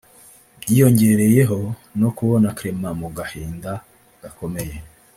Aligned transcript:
byiyongereyeho 0.61 1.59
no 2.01 2.09
kubona 2.17 2.47
Clement 2.57 2.95
mu 3.01 3.09
gahinda 3.17 3.71
gakomeye 4.21 4.75